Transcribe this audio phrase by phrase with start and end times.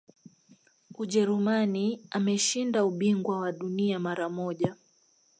[0.97, 4.75] ujerumani ameshinda ubingwa wa dunia mara moja